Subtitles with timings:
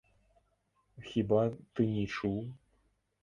[1.09, 1.41] Хіба
[1.79, 2.39] ты не чуў?